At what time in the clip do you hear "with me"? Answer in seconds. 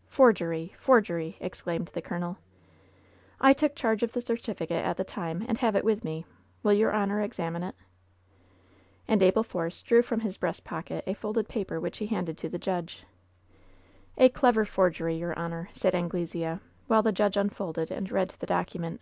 5.84-6.26